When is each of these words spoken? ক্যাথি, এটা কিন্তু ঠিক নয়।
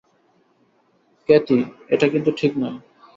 ক্যাথি, 1.29 1.59
এটা 1.89 2.07
কিন্তু 2.07 2.31
ঠিক 2.37 2.51
নয়। 2.57 2.77